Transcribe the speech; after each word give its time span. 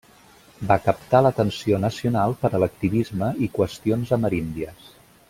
Va 0.69 0.77
captar 0.85 1.19
l'atenció 1.25 1.79
nacional 1.85 2.33
per 2.45 2.51
a 2.59 2.63
l'activisme 2.63 3.29
i 3.49 3.55
qüestions 3.59 4.15
ameríndies. 4.19 4.93